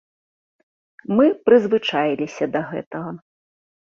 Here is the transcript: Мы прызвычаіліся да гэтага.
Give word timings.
Мы 1.19 1.25
прызвычаіліся 1.49 2.45
да 2.57 2.61
гэтага. 2.73 3.11